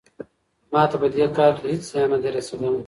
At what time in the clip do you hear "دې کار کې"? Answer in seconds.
1.15-1.67